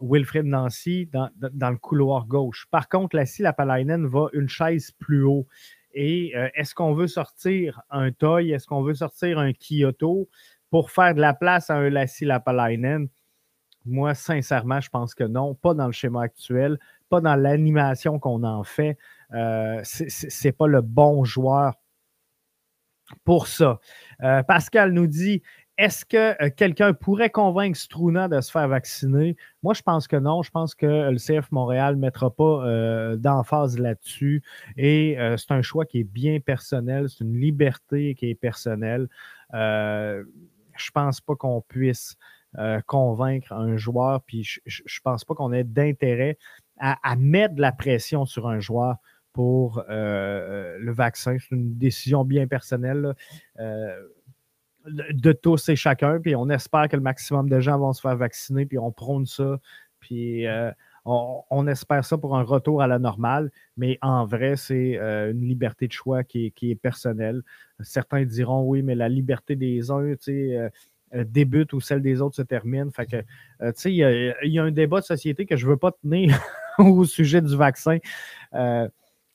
[0.02, 2.66] Wilfred Nancy dans, le couloir gauche.
[2.70, 5.46] Par contre, la si la Palainen va une chaise plus haut.
[5.94, 8.50] Et euh, est-ce qu'on veut sortir un Toy?
[8.50, 10.28] Est-ce qu'on veut sortir un Kyoto
[10.70, 13.09] pour faire de la place à un Lassie Lapalainen?
[13.85, 15.55] Moi, sincèrement, je pense que non.
[15.55, 16.78] Pas dans le schéma actuel,
[17.09, 18.96] pas dans l'animation qu'on en fait.
[19.35, 21.75] Euh, Ce n'est pas le bon joueur
[23.25, 23.79] pour ça.
[24.23, 25.42] Euh, Pascal nous dit
[25.79, 29.37] est-ce que euh, quelqu'un pourrait convaincre Struna de se faire vacciner?
[29.62, 30.42] Moi, je pense que non.
[30.42, 34.42] Je pense que le CF Montréal ne mettra pas d'emphase là-dessus.
[34.77, 37.09] Et c'est un choix qui est bien personnel.
[37.09, 39.09] C'est une liberté qui est personnelle.
[39.53, 39.57] je
[40.21, 42.16] ne pense pas qu'on puisse
[42.87, 44.23] convaincre un joueur.
[44.25, 46.37] Puis je ne pense pas qu'on ait d'intérêt
[46.79, 48.97] à, mettre de la pression sur un joueur
[49.33, 51.37] pour le vaccin.
[51.38, 53.14] C'est une décision bien personnelle
[54.87, 56.21] de tous et chacun.
[56.21, 59.27] Puis on espère que le maximum de gens vont se faire vacciner, puis on prône
[59.27, 59.59] ça.
[60.01, 60.71] Puis euh,
[61.05, 63.51] on, espère ça pour un retour à la normale.
[63.77, 67.42] Mais en vrai, c'est euh, une liberté de choix qui est, personnelle.
[67.81, 70.14] Certains diront oui, mais la liberté des uns.
[70.29, 70.68] Euh,
[71.27, 72.90] débute ou celle des autres se termine.
[72.90, 73.16] Fait que,
[73.75, 76.40] sais, il y, a un débat de société que je ne veux pas tenir
[76.79, 77.99] au sujet du vaccin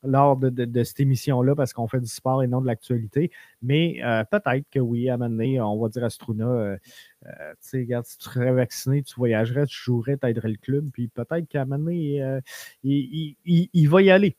[0.04, 3.32] lors de, cette émission-là parce qu'on fait du sport et non de l'actualité.
[3.62, 6.78] Mais euh, peut-être que oui, à un moment donné, on va dire à Struna, euh,
[7.26, 10.58] euh, tu sais, regarde, si tu serais vacciné, tu voyagerais, tu jouerais, tu aiderais le
[10.58, 12.42] club, puis peut-être qu'à un moment donné,
[12.84, 14.38] il, va y aller.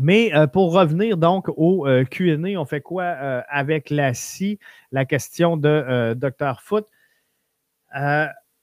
[0.00, 4.58] Mais pour revenir donc au QA, on fait quoi avec la scie?
[4.92, 6.60] La question de Dr.
[6.60, 6.86] Foot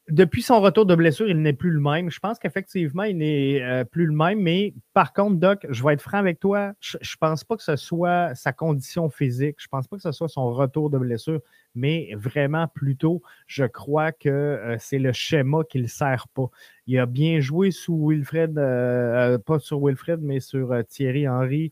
[0.09, 2.11] depuis son retour de blessure, il n'est plus le même.
[2.11, 4.39] Je pense qu'effectivement, il n'est euh, plus le même.
[4.39, 6.73] Mais par contre, Doc, je vais être franc avec toi.
[6.79, 9.55] Je ne pense pas que ce soit sa condition physique.
[9.57, 11.39] Je ne pense pas que ce soit son retour de blessure.
[11.73, 16.49] Mais vraiment, plutôt, je crois que euh, c'est le schéma qui ne sert pas.
[16.85, 21.71] Il a bien joué sous Wilfred, euh, pas sur Wilfred, mais sur Thierry Henry.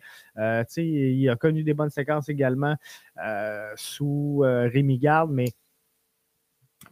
[0.77, 2.77] il a connu des bonnes séquences également
[3.75, 5.45] sous Rémi Garde, mais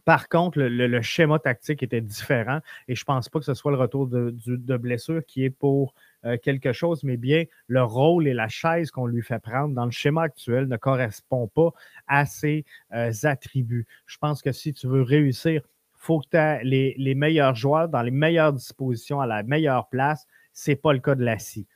[0.04, 3.70] par contre, le, schéma tactique était différent et je ne pense pas que ce soit
[3.70, 8.34] le retour de, blessure qui est pour euh, quelque chose, mais bien le rôle et
[8.34, 11.70] la chaise qu'on lui fait prendre dans le schéma actuel ne correspond pas
[12.08, 13.86] à ses euh, attributs.
[14.06, 17.88] Je pense que si tu veux réussir, il faut que tu aies les, meilleurs joueurs
[17.88, 20.26] dans les meilleures dispositions à la meilleure place.
[20.52, 21.68] Ce n'est pas le cas de Lassie.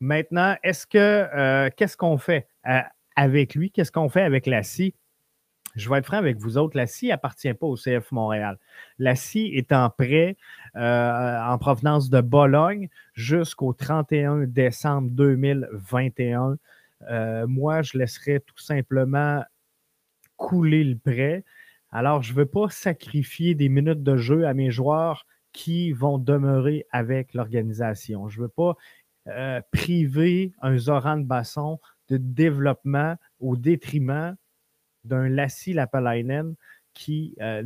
[0.00, 2.48] Maintenant, est-ce que euh, qu'est-ce qu'on fait
[3.14, 3.70] avec lui?
[3.70, 4.94] Qu'est-ce qu'on fait avec Lassie?
[5.74, 8.58] Je vais être franc avec vous autres, la SCI n'appartient pas au CF Montréal.
[8.98, 10.36] La SCI est en prêt
[10.76, 16.58] euh, en provenance de Bologne jusqu'au 31 décembre 2021.
[17.10, 19.42] Euh, moi, je laisserai tout simplement
[20.36, 21.44] couler le prêt.
[21.90, 26.18] Alors, je ne veux pas sacrifier des minutes de jeu à mes joueurs qui vont
[26.18, 28.28] demeurer avec l'organisation.
[28.28, 28.76] Je ne veux pas
[29.28, 34.36] euh, priver un Zoran Basson de développement au détriment
[35.04, 36.54] d'un Lassie Lapalainen
[36.94, 37.62] qui euh,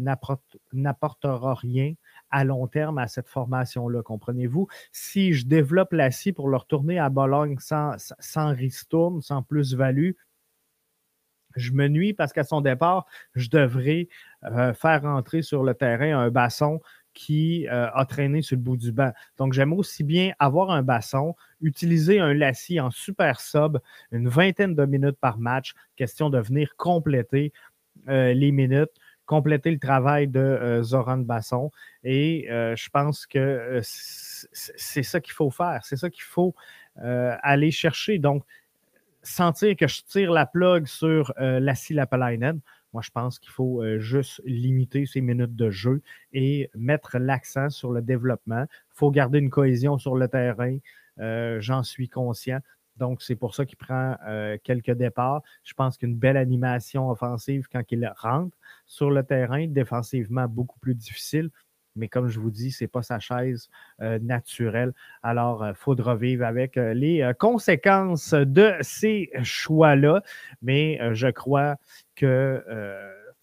[0.73, 1.95] n'apportera rien
[2.31, 4.69] à long terme à cette formation-là, comprenez-vous?
[4.93, 10.13] Si je développe Lassie pour le retourner à Bologne sans, sans ristourne, sans plus-value,
[11.57, 14.09] je me nuis parce qu'à son départ, je devrais
[14.45, 16.81] euh, faire rentrer sur le terrain un basson
[17.17, 19.11] qui euh, a traîné sur le bout du banc.
[19.39, 23.79] Donc, j'aime aussi bien avoir un basson, utiliser un lacis en super sub,
[24.13, 27.55] une vingtaine de minutes par match, question de venir compléter
[28.09, 28.91] euh, les minutes,
[29.25, 31.73] compléter le travail de euh, Zoran Basson.
[32.05, 36.55] Et je pense que c'est ça qu'il faut faire, c'est ça qu'il faut
[36.97, 38.19] aller chercher.
[38.19, 38.45] Donc,
[39.23, 42.61] sentir que je tire la plug sur Lassie Lapalainen,
[42.97, 46.01] Moi, je pense qu'il faut euh, juste limiter ses minutes de jeu
[46.33, 48.63] et mettre l'accent sur le développement.
[48.63, 50.79] Il faut garder une cohésion sur le terrain.
[51.19, 52.59] Euh, j'en suis conscient.
[52.97, 55.43] Donc, c'est pour ça qu'il prend euh, quelques départs.
[55.63, 58.57] Je pense qu'une belle animation offensive quand il rentre
[58.87, 61.51] sur le terrain, défensivement beaucoup plus difficile.
[61.97, 63.69] Mais comme je vous dis, ce n'est pas sa chaise
[64.01, 64.93] euh, naturelle.
[65.23, 70.23] Alors, il faudra vivre avec les conséquences de ces choix-là.
[70.63, 71.77] Mais je crois
[72.15, 72.63] que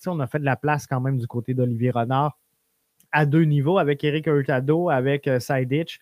[0.06, 2.38] on a fait de la place quand même du côté d'Olivier Renard
[3.14, 6.00] à deux niveaux, avec Eric Hurtado, avec Sidich.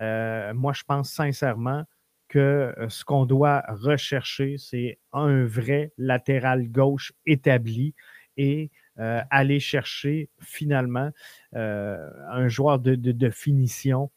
[0.00, 1.84] Euh, moi, je pense sincèrement
[2.28, 2.38] que
[2.78, 7.94] euh, ce qu'on doit rechercher, c'est un vrai latéral gauche établi
[8.36, 11.10] et euh, aller chercher finalement
[11.52, 14.10] un joueur de, finition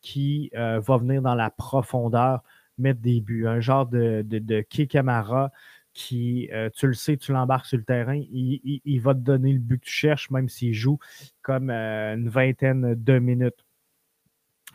[0.00, 2.42] qui va venir dans la profondeur,
[2.78, 5.50] mettre des buts, un genre de, de, Kikamara
[5.94, 9.58] qui, tu le sais, tu l'embarques sur le terrain, il, il, va te donner le
[9.58, 10.98] but que tu cherches, même s'il joue
[11.42, 13.64] comme une vingtaine de minutes.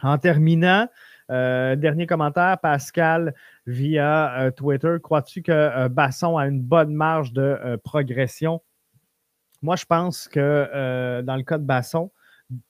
[0.04, 0.88] En terminant,
[1.30, 3.34] euh, dernier commentaire, Pascal,
[3.65, 4.98] via euh, Twitter.
[5.02, 8.62] Crois-tu que euh, Basson a une bonne marge de progression?
[9.62, 12.12] Moi, je pense que dans le cas de Basson,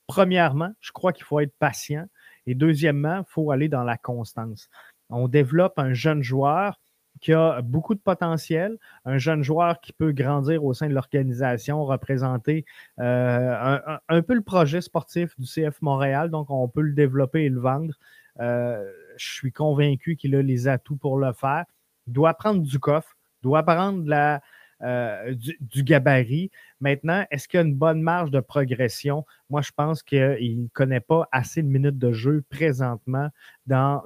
[0.06, 2.06] premièrement, je crois qu'il faut être patient.
[2.46, 4.68] Et deuxièmement, il faut aller dans la constance.
[5.10, 6.80] On développe un jeune joueur
[7.20, 11.84] qui a beaucoup de potentiel, un jeune joueur qui peut grandir au sein de l'organisation,
[11.84, 12.64] représenter
[13.00, 17.48] euh, un, peu le projet sportif du CF Montréal, donc on peut le développer et
[17.48, 17.94] le vendre.
[18.40, 21.64] Euh, je suis convaincu qu'il a les atouts pour le faire.
[22.06, 24.40] Il doit prendre du coffre, doit prendre la,
[24.82, 26.50] euh, du, gabarit.
[26.80, 29.26] Maintenant, est-ce qu'il y a une bonne marge de progression?
[29.50, 33.28] Moi, je pense qu'il ne connaît pas assez de minutes de jeu présentement
[33.66, 34.02] dans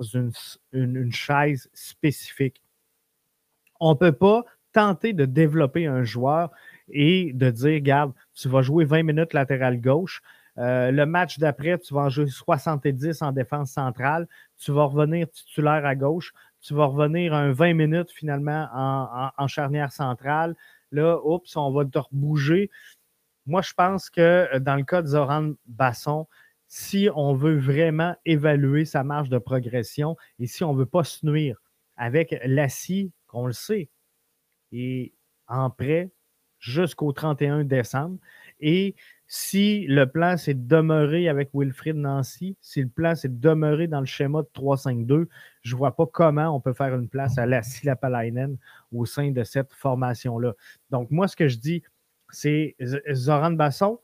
[0.72, 2.62] une chaise spécifique
[3.82, 6.50] on ne peut pas tenter de développer un joueur
[6.88, 10.22] et de dire, regarde, tu vas jouer 20 minutes latéral gauche.
[10.58, 14.28] Euh, le match d'après, tu vas en jouer 70 en défense centrale.
[14.56, 16.32] Tu vas revenir titulaire à gauche.
[16.62, 20.54] Tu vas revenir un 20 minutes finalement en, charnière centrale.
[20.90, 22.70] Là, oups, on va te rebouger.
[23.46, 26.28] Moi, je pense que euh, dans le cas de Zoran Basson,
[26.68, 31.04] si on veut vraiment évaluer sa marge de progression et si on ne veut pas
[31.04, 31.60] se nuire
[31.96, 33.88] avec l'assis on le sait,
[34.72, 35.12] est
[35.48, 36.10] en prêt
[36.58, 38.18] jusqu'au 31 décembre.
[38.60, 38.94] Et
[39.34, 43.86] si le plan, c'est de demeurer avec Wilfried Nancy, si le plan, c'est de demeurer
[43.86, 45.26] dans le schéma de 3-5-2,
[45.62, 48.58] je ne vois pas comment on peut faire une place à la Silapalainen
[48.92, 50.52] au sein de cette formation-là.
[50.90, 51.82] Donc, moi, ce que je dis,
[52.28, 52.76] c'est
[53.10, 54.00] Zoran Basson,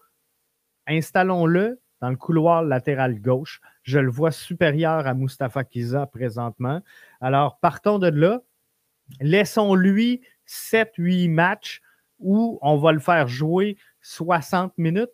[0.86, 3.60] installons-le dans le couloir latéral gauche.
[3.82, 6.80] Je le vois supérieur à Mustafa Kiza présentement.
[7.20, 8.40] Alors, partons de là.
[9.20, 11.82] Laissons-lui 7-8 matchs
[12.18, 15.10] où on va le faire jouer 60 minutes,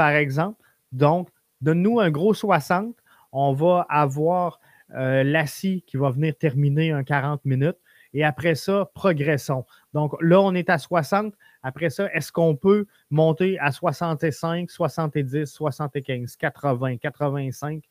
[0.00, 0.58] par exemple.
[0.92, 1.28] Donc,
[1.60, 2.96] donne-nous un gros 60.
[3.32, 4.58] On va avoir
[4.96, 5.44] euh,
[5.86, 7.76] qui va venir terminer un 40 minutes.
[8.14, 9.66] Et après ça, progressons.
[9.92, 11.34] Donc là, on est à 60.
[11.62, 17.84] Après ça, est-ce qu'on peut monter à 65, 70, 75, 80, 85?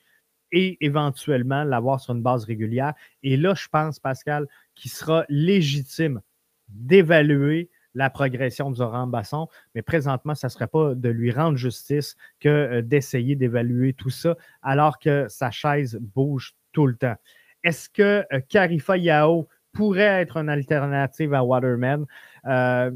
[0.51, 2.95] et éventuellement l'avoir sur une base régulière?
[3.21, 6.21] Et là, je pense, Pascal, qu'il sera légitime
[6.69, 11.57] d'évaluer la progression de Zoran Basson, mais présentement, ça ne serait pas de lui rendre
[11.57, 17.15] justice que euh, d'essayer d'évaluer tout ça alors que sa chaise bouge tout le temps.
[17.63, 22.05] Est-ce que euh, Karifa Yao pourrait être une alternative à Waterman?
[22.45, 22.91] Euh,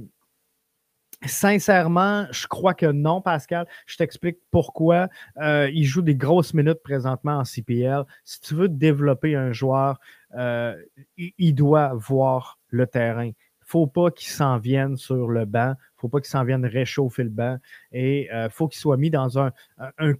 [1.25, 3.65] Sincèrement, je crois que non, Pascal.
[3.85, 5.07] Je t'explique pourquoi.
[5.37, 8.03] Euh, il joue des grosses minutes présentement en CPL.
[8.25, 9.99] Si tu veux développer un joueur,
[10.37, 10.75] euh,
[11.17, 13.31] il, doit voir le terrain.
[13.65, 15.75] Faut pas qu'il s'en vienne sur le banc.
[15.97, 17.57] Faut pas qu'il s'en vienne réchauffer le banc.
[17.91, 19.51] Et euh, faut qu'il soit mis dans un,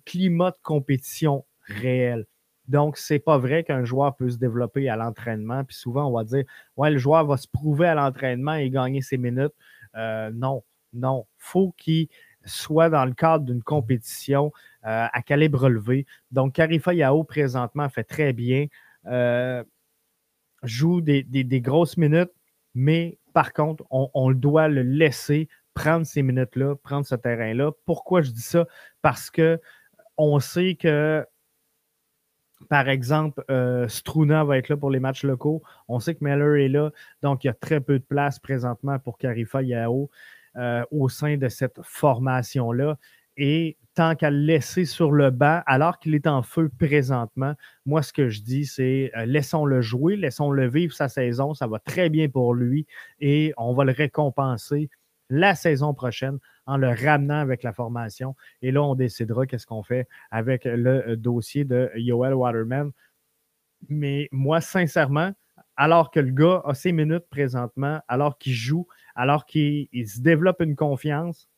[0.06, 2.26] climat de compétition réel.
[2.68, 5.64] Donc, ce n'est pas vrai qu'un joueur peut se développer à l'entraînement.
[5.64, 6.46] Puis souvent, on va dire
[6.78, 9.54] Ouais, le joueur va se prouver à l'entraînement et gagner ses minutes.
[9.96, 10.64] non
[10.94, 12.08] non, faut qu'il
[12.46, 14.52] soit dans le cadre d'une compétition
[14.86, 16.06] euh, à calibre relevé.
[16.32, 18.68] Donc, Karifa Yao, présentement, fait très bien.
[19.08, 19.64] Euh,
[20.62, 21.24] joue des,
[21.62, 22.32] grosses minutes,
[22.76, 27.72] mais par contre, on, doit le laisser prendre ces minutes-là, prendre ce terrain-là.
[27.86, 28.66] Pourquoi je dis ça?
[29.02, 29.60] Parce que
[30.18, 31.26] on sait que,
[32.70, 35.64] par exemple, euh, Struna va être là pour les matchs locaux.
[35.88, 39.00] On sait que Meller est là, donc il y a très peu de place présentement
[39.00, 40.10] pour Karifa Yao.
[40.56, 43.00] Euh, au sein de cette formation-là.
[43.38, 47.54] Et tant qu'à le laisser sur le banc, alors qu'il est en feu présentement,
[47.86, 51.54] moi, ce que je dis, c'est euh, laissons-le jouer, laissons-le vivre sa saison.
[51.54, 52.88] Ça va très bien pour lui
[53.20, 54.90] et on va le récompenser
[55.30, 58.36] la saison prochaine en le ramenant avec la formation.
[58.62, 62.92] Et là, on décidera qu'est-ce qu'on fait avec le dossier de Yoel Waterman.
[63.90, 65.32] Mais moi, sincèrement,
[65.76, 70.62] alors que le gars a ses minutes présentement, alors qu'il joue, alors qu'il se développe
[70.62, 71.50] une confiance,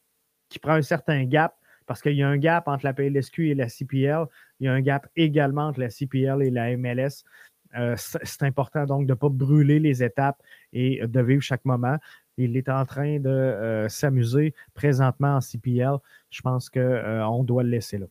[0.50, 1.56] qu'il prend un certain gap,
[1.86, 4.26] parce qu'il y a un gap entre la PLSQ et la CPL,
[4.60, 7.24] il y a un gap également entre la CPL et la MLS.
[7.78, 10.42] Euh, c'est important donc de ne pas brûler les étapes
[10.74, 11.98] et de vivre chaque moment.
[12.38, 15.98] Il est en train de euh, s'amuser présentement en CPL.
[16.30, 18.08] Je pense qu'on euh, doit le laisser là.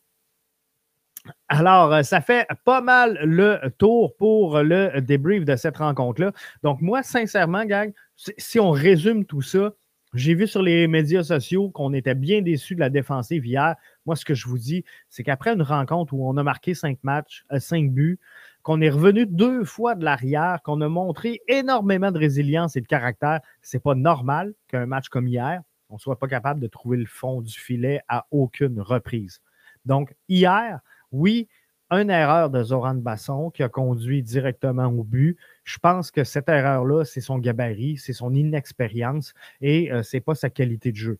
[1.47, 6.31] Alors, ça fait pas mal le tour pour le débrief de cette rencontre-là.
[6.61, 9.73] Donc, moi, sincèrement, gang, si on résume tout ça,
[10.15, 13.75] j'ai vu sur les médias sociaux qu'on était bien déçus de la défensive hier.
[14.05, 16.97] Moi, ce que je vous dis, c'est qu'après une rencontre où on a marqué cinq
[17.03, 18.19] matchs, euh, cinq buts,
[18.63, 22.87] qu'on est revenu deux fois de l'arrière, qu'on a montré énormément de résilience et de
[22.87, 27.05] caractère, c'est pas normal qu'un match comme hier, on soit pas capable de trouver le
[27.05, 29.41] fond du filet à aucune reprise.
[29.85, 30.79] Donc, hier,
[31.11, 31.47] oui,
[31.91, 35.37] une erreur de Zoran Basson qui a conduit directement au but.
[35.63, 40.21] Je pense que cette erreur-là, c'est son gabarit, c'est son inexpérience et euh, ce n'est
[40.21, 41.19] pas sa qualité de jeu.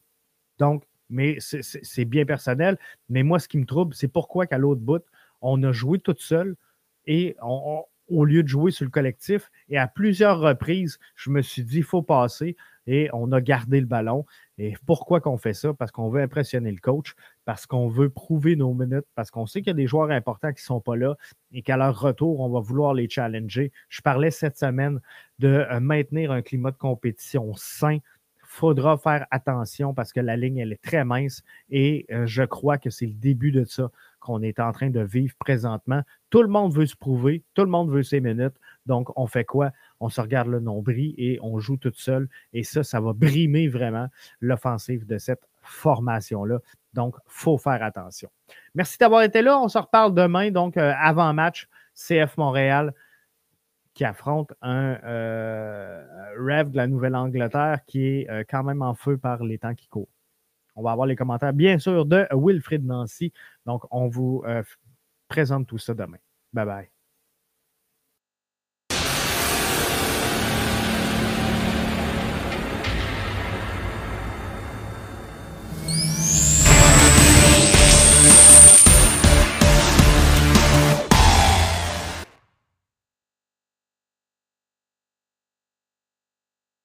[0.58, 2.80] Donc, mais c'est bien personnel.
[3.10, 5.04] Mais moi, ce qui me trouble, c'est pourquoi qu'à l'autre bout,
[5.42, 6.56] on a joué toute seule
[7.06, 7.36] et
[8.08, 9.52] au lieu de jouer sur le collectif.
[9.70, 12.56] Et à plusieurs reprises, je me suis dit, il faut passer
[12.88, 14.26] et on a gardé le ballon.
[14.58, 15.74] Et pourquoi qu'on fait ça?
[15.74, 19.62] Parce qu'on veut impressionner le coach, parce qu'on veut prouver nos minutes, parce qu'on sait
[19.62, 21.16] qu'il y a des joueurs importants qui ne sont pas là
[21.52, 23.72] et qu'à leur retour, on va vouloir les challenger.
[23.90, 25.00] Je parlais cette semaine
[25.40, 27.98] de euh, maintenir un climat de compétition sain.
[28.48, 32.78] Faudra faire attention parce que la ligne, elle est très mince et euh, je crois
[32.78, 33.92] que c'est le début de ça
[34.26, 36.02] qu'on est en train de vivre présentement.
[36.32, 38.56] Tout le monde veut se prouver, tout le monde veut ses minutes.
[38.88, 39.72] Donc, on fait quoi?
[40.00, 42.28] On se regarde le nombril et on joue toute seule.
[42.52, 44.08] Et ça, ça va brimer vraiment
[44.42, 46.60] l'offensive de cette formation-là.
[46.94, 48.30] Donc, il faut faire attention.
[48.74, 49.60] Merci d'avoir été là.
[49.60, 52.94] On se reparle demain, donc euh, avant match, CF Montréal
[53.94, 56.04] qui affronte un euh,
[56.38, 59.88] rêve de la Nouvelle-Angleterre qui est euh, quand même en feu par les temps qui
[59.88, 60.10] courent.
[60.76, 63.32] On va avoir les commentaires, bien sûr, de Wilfrid Nancy.
[63.66, 64.44] Donc, on vous
[65.28, 66.18] présente tout ça demain.
[66.54, 66.95] Bye bye.